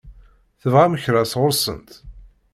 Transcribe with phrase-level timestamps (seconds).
[0.61, 1.89] Tebɣam kra sɣur-sent?